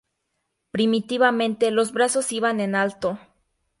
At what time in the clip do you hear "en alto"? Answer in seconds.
2.59-3.19